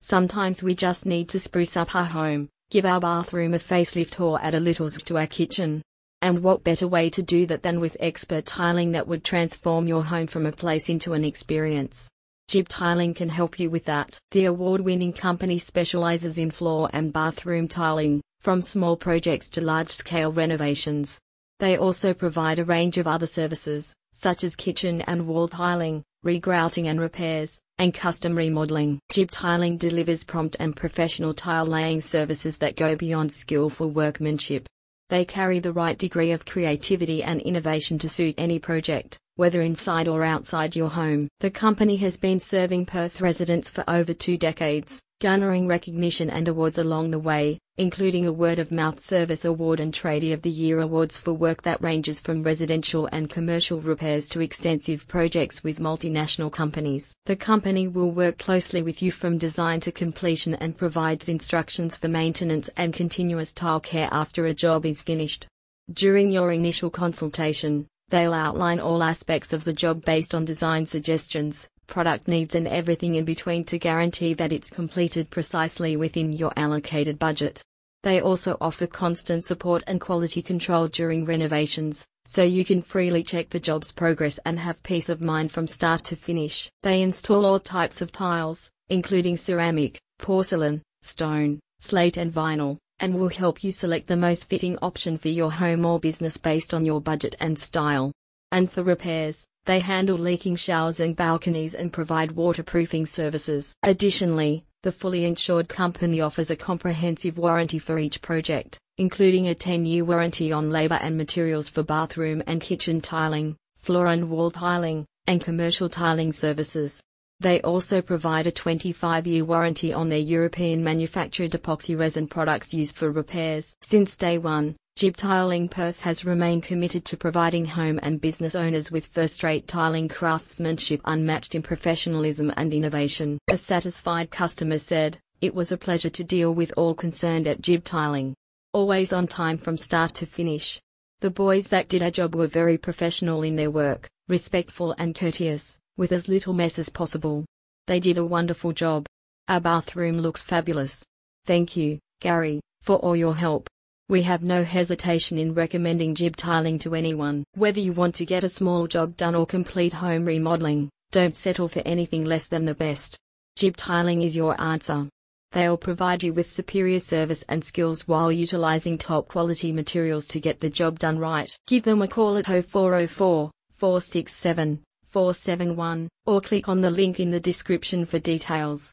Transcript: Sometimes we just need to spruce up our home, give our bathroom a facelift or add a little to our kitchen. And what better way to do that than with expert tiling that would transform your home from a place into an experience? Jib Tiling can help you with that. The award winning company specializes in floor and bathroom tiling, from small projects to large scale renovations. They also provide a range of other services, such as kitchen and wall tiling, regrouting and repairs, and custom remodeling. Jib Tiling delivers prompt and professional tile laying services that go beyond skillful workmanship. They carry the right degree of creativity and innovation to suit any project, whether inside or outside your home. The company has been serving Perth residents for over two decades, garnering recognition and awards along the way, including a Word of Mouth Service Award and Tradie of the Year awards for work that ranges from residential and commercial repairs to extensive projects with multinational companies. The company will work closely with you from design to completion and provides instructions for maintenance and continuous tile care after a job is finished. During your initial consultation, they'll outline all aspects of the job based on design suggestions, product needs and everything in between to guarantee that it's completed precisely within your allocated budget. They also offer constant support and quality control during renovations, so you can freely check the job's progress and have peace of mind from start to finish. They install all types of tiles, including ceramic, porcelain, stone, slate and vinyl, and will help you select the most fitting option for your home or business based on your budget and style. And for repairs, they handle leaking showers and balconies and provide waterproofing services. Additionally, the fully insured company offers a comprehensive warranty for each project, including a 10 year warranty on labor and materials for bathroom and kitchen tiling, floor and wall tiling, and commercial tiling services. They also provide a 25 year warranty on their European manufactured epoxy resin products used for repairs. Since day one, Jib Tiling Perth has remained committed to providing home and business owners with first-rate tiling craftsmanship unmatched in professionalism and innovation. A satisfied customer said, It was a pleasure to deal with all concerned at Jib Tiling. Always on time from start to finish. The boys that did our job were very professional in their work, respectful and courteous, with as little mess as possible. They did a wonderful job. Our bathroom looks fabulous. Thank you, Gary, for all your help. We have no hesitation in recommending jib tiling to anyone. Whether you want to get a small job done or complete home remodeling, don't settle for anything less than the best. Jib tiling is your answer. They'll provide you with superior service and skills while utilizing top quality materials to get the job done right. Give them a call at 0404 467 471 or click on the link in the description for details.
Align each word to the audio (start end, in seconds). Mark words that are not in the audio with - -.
Sometimes 0.00 0.62
we 0.62 0.74
just 0.74 1.06
need 1.06 1.28
to 1.30 1.40
spruce 1.40 1.76
up 1.76 1.94
our 1.94 2.04
home, 2.04 2.48
give 2.70 2.84
our 2.84 3.00
bathroom 3.00 3.54
a 3.54 3.58
facelift 3.58 4.20
or 4.20 4.40
add 4.42 4.54
a 4.54 4.60
little 4.60 4.88
to 4.90 5.18
our 5.18 5.26
kitchen. 5.26 5.82
And 6.22 6.42
what 6.42 6.64
better 6.64 6.88
way 6.88 7.10
to 7.10 7.22
do 7.22 7.46
that 7.46 7.62
than 7.62 7.80
with 7.80 7.96
expert 8.00 8.46
tiling 8.46 8.92
that 8.92 9.06
would 9.06 9.24
transform 9.24 9.86
your 9.86 10.04
home 10.04 10.26
from 10.26 10.46
a 10.46 10.52
place 10.52 10.88
into 10.88 11.12
an 11.12 11.24
experience? 11.24 12.10
Jib 12.48 12.68
Tiling 12.68 13.12
can 13.12 13.28
help 13.28 13.58
you 13.58 13.68
with 13.70 13.86
that. 13.86 14.20
The 14.30 14.44
award 14.44 14.80
winning 14.80 15.12
company 15.12 15.58
specializes 15.58 16.38
in 16.38 16.52
floor 16.52 16.88
and 16.92 17.12
bathroom 17.12 17.66
tiling, 17.66 18.22
from 18.40 18.62
small 18.62 18.96
projects 18.96 19.50
to 19.50 19.60
large 19.60 19.90
scale 19.90 20.32
renovations. 20.32 21.20
They 21.58 21.76
also 21.76 22.14
provide 22.14 22.60
a 22.60 22.64
range 22.64 22.98
of 22.98 23.08
other 23.08 23.26
services, 23.26 23.96
such 24.12 24.44
as 24.44 24.54
kitchen 24.54 25.00
and 25.02 25.26
wall 25.26 25.48
tiling, 25.48 26.04
regrouting 26.26 26.86
and 26.86 27.00
repairs, 27.00 27.62
and 27.78 27.94
custom 27.94 28.36
remodeling. 28.36 28.98
Jib 29.10 29.30
Tiling 29.30 29.78
delivers 29.78 30.24
prompt 30.24 30.56
and 30.58 30.74
professional 30.74 31.32
tile 31.32 31.64
laying 31.64 32.00
services 32.00 32.58
that 32.58 32.76
go 32.76 32.96
beyond 32.96 33.32
skillful 33.32 33.90
workmanship. 33.90 34.68
They 35.08 35.24
carry 35.24 35.60
the 35.60 35.72
right 35.72 35.96
degree 35.96 36.32
of 36.32 36.44
creativity 36.44 37.22
and 37.22 37.40
innovation 37.40 37.96
to 38.00 38.08
suit 38.08 38.34
any 38.36 38.58
project, 38.58 39.18
whether 39.36 39.60
inside 39.62 40.08
or 40.08 40.24
outside 40.24 40.74
your 40.74 40.90
home. 40.90 41.28
The 41.38 41.50
company 41.50 41.96
has 41.98 42.16
been 42.16 42.40
serving 42.40 42.86
Perth 42.86 43.20
residents 43.20 43.70
for 43.70 43.84
over 43.86 44.12
two 44.12 44.36
decades, 44.36 45.00
garnering 45.20 45.68
recognition 45.68 46.28
and 46.28 46.48
awards 46.48 46.78
along 46.78 47.12
the 47.12 47.20
way, 47.20 47.60
including 47.78 48.26
a 48.26 48.32
Word 48.32 48.58
of 48.58 48.72
Mouth 48.72 49.00
Service 49.00 49.44
Award 49.44 49.80
and 49.80 49.92
Tradie 49.92 50.32
of 50.32 50.40
the 50.40 50.50
Year 50.50 50.80
awards 50.80 51.18
for 51.18 51.34
work 51.34 51.60
that 51.62 51.82
ranges 51.82 52.20
from 52.20 52.42
residential 52.42 53.06
and 53.12 53.28
commercial 53.28 53.80
repairs 53.80 54.28
to 54.30 54.40
extensive 54.40 55.06
projects 55.06 55.62
with 55.62 55.78
multinational 55.78 56.50
companies. 56.50 57.14
The 57.26 57.36
company 57.36 57.86
will 57.86 58.10
work 58.10 58.38
closely 58.38 58.80
with 58.80 59.02
you 59.02 59.12
from 59.12 59.36
design 59.36 59.80
to 59.80 59.92
completion 59.92 60.54
and 60.54 60.78
provides 60.78 61.28
instructions 61.28 61.98
for 61.98 62.08
maintenance 62.08 62.70
and 62.78 62.94
continuous 62.94 63.52
tile 63.52 63.80
care 63.80 64.08
after 64.10 64.46
a 64.46 64.54
job 64.54 64.86
is 64.86 65.02
finished. 65.02 65.46
During 65.92 66.32
your 66.32 66.52
initial 66.52 66.88
consultation, 66.88 67.88
they'll 68.08 68.32
outline 68.32 68.80
all 68.80 69.02
aspects 69.02 69.52
of 69.52 69.64
the 69.64 69.74
job 69.74 70.02
based 70.02 70.34
on 70.34 70.46
design 70.46 70.86
suggestions, 70.86 71.68
product 71.86 72.28
needs 72.28 72.54
and 72.54 72.66
everything 72.68 73.14
in 73.14 73.24
between 73.24 73.64
to 73.64 73.78
guarantee 73.78 74.34
that 74.34 74.52
it's 74.52 74.70
completed 74.70 75.30
precisely 75.30 75.96
within 75.96 76.32
your 76.32 76.52
allocated 76.56 77.18
budget. 77.18 77.62
They 78.02 78.20
also 78.20 78.56
offer 78.60 78.86
constant 78.86 79.44
support 79.44 79.82
and 79.86 80.00
quality 80.00 80.40
control 80.40 80.86
during 80.86 81.24
renovations, 81.24 82.06
so 82.24 82.42
you 82.42 82.64
can 82.64 82.82
freely 82.82 83.22
check 83.22 83.50
the 83.50 83.60
job's 83.60 83.92
progress 83.92 84.38
and 84.44 84.58
have 84.58 84.82
peace 84.82 85.08
of 85.08 85.20
mind 85.20 85.50
from 85.50 85.66
start 85.66 86.04
to 86.04 86.16
finish. 86.16 86.70
They 86.82 87.02
install 87.02 87.44
all 87.44 87.58
types 87.58 88.00
of 88.00 88.12
tiles, 88.12 88.70
including 88.88 89.36
ceramic, 89.36 89.98
porcelain, 90.18 90.82
stone, 91.02 91.58
slate 91.80 92.16
and 92.16 92.32
vinyl, 92.32 92.78
and 93.00 93.14
will 93.14 93.28
help 93.28 93.64
you 93.64 93.72
select 93.72 94.06
the 94.06 94.16
most 94.16 94.48
fitting 94.48 94.78
option 94.82 95.18
for 95.18 95.28
your 95.28 95.50
home 95.52 95.84
or 95.84 95.98
business 95.98 96.36
based 96.36 96.72
on 96.72 96.84
your 96.84 97.00
budget 97.00 97.34
and 97.40 97.58
style. 97.58 98.12
And 98.52 98.70
for 98.70 98.82
repairs, 98.82 99.46
they 99.66 99.80
handle 99.80 100.16
leaking 100.16 100.56
showers 100.56 101.00
and 101.00 101.14
balconies 101.14 101.74
and 101.74 101.92
provide 101.92 102.32
waterproofing 102.32 103.04
services. 103.04 103.76
Additionally, 103.82 104.64
the 104.82 104.92
fully 104.92 105.24
insured 105.24 105.68
company 105.68 106.20
offers 106.20 106.50
a 106.50 106.56
comprehensive 106.56 107.36
warranty 107.36 107.78
for 107.78 107.98
each 107.98 108.22
project, 108.22 108.78
including 108.98 109.48
a 109.48 109.54
10 109.54 109.84
year 109.84 110.04
warranty 110.04 110.52
on 110.52 110.70
labor 110.70 110.98
and 111.02 111.16
materials 111.16 111.68
for 111.68 111.82
bathroom 111.82 112.42
and 112.46 112.60
kitchen 112.60 113.00
tiling, 113.00 113.56
floor 113.76 114.06
and 114.06 114.30
wall 114.30 114.50
tiling, 114.50 115.04
and 115.26 115.40
commercial 115.40 115.88
tiling 115.88 116.32
services. 116.32 117.02
They 117.40 117.60
also 117.60 118.00
provide 118.00 118.46
a 118.46 118.52
25 118.52 119.26
year 119.26 119.44
warranty 119.44 119.92
on 119.92 120.08
their 120.08 120.18
European 120.18 120.82
manufactured 120.82 121.50
epoxy 121.50 121.98
resin 121.98 122.28
products 122.28 122.72
used 122.72 122.94
for 122.94 123.10
repairs. 123.10 123.76
Since 123.82 124.16
day 124.16 124.38
one, 124.38 124.76
Jib 124.96 125.14
Tiling 125.14 125.68
Perth 125.68 126.00
has 126.00 126.24
remained 126.24 126.62
committed 126.62 127.04
to 127.04 127.18
providing 127.18 127.66
home 127.66 128.00
and 128.02 128.18
business 128.18 128.54
owners 128.54 128.90
with 128.90 129.04
first-rate 129.04 129.68
tiling 129.68 130.08
craftsmanship 130.08 131.02
unmatched 131.04 131.54
in 131.54 131.60
professionalism 131.60 132.50
and 132.56 132.72
innovation. 132.72 133.36
A 133.50 133.58
satisfied 133.58 134.30
customer 134.30 134.78
said, 134.78 135.18
It 135.42 135.54
was 135.54 135.70
a 135.70 135.76
pleasure 135.76 136.08
to 136.08 136.24
deal 136.24 136.54
with 136.54 136.72
all 136.78 136.94
concerned 136.94 137.46
at 137.46 137.60
Jib 137.60 137.84
Tiling. 137.84 138.32
Always 138.72 139.12
on 139.12 139.26
time 139.26 139.58
from 139.58 139.76
start 139.76 140.14
to 140.14 140.24
finish. 140.24 140.80
The 141.20 141.28
boys 141.30 141.66
that 141.66 141.88
did 141.88 142.00
our 142.00 142.10
job 142.10 142.34
were 142.34 142.46
very 142.46 142.78
professional 142.78 143.42
in 143.42 143.56
their 143.56 143.70
work, 143.70 144.08
respectful 144.28 144.94
and 144.96 145.14
courteous, 145.14 145.78
with 145.98 146.10
as 146.10 146.26
little 146.26 146.54
mess 146.54 146.78
as 146.78 146.88
possible. 146.88 147.44
They 147.86 148.00
did 148.00 148.16
a 148.16 148.24
wonderful 148.24 148.72
job. 148.72 149.04
Our 149.46 149.60
bathroom 149.60 150.20
looks 150.20 150.42
fabulous. 150.42 151.04
Thank 151.44 151.76
you, 151.76 151.98
Gary, 152.22 152.60
for 152.80 152.96
all 152.96 153.14
your 153.14 153.36
help. 153.36 153.68
We 154.08 154.22
have 154.22 154.44
no 154.44 154.62
hesitation 154.62 155.36
in 155.36 155.52
recommending 155.52 156.14
jib 156.14 156.36
tiling 156.36 156.78
to 156.80 156.94
anyone. 156.94 157.42
Whether 157.56 157.80
you 157.80 157.92
want 157.92 158.14
to 158.16 158.24
get 158.24 158.44
a 158.44 158.48
small 158.48 158.86
job 158.86 159.16
done 159.16 159.34
or 159.34 159.46
complete 159.46 159.92
home 159.92 160.24
remodeling, 160.24 160.90
don't 161.10 161.34
settle 161.34 161.66
for 161.66 161.82
anything 161.84 162.24
less 162.24 162.46
than 162.46 162.64
the 162.64 162.74
best. 162.74 163.18
Jib 163.56 163.76
tiling 163.76 164.22
is 164.22 164.36
your 164.36 164.60
answer. 164.60 165.08
They'll 165.50 165.76
provide 165.76 166.22
you 166.22 166.32
with 166.32 166.48
superior 166.48 167.00
service 167.00 167.42
and 167.48 167.64
skills 167.64 168.06
while 168.06 168.30
utilizing 168.30 168.96
top 168.96 169.26
quality 169.26 169.72
materials 169.72 170.28
to 170.28 170.40
get 170.40 170.60
the 170.60 170.70
job 170.70 171.00
done 171.00 171.18
right. 171.18 171.50
Give 171.66 171.82
them 171.82 172.00
a 172.00 172.06
call 172.06 172.36
at 172.36 172.46
0404 172.46 173.50
467 173.74 174.82
471 175.08 176.08
or 176.26 176.40
click 176.40 176.68
on 176.68 176.80
the 176.80 176.90
link 176.90 177.18
in 177.18 177.32
the 177.32 177.40
description 177.40 178.04
for 178.04 178.20
details. 178.20 178.84